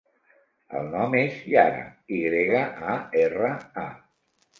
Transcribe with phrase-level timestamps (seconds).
[0.77, 1.83] El nom és Yara:
[2.17, 2.63] i grega,
[2.95, 3.53] a, erra,
[3.83, 3.85] a.